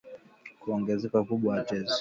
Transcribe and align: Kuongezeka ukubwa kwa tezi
Kuongezeka 0.59 1.17
ukubwa 1.23 1.53
kwa 1.55 1.63
tezi 1.69 1.89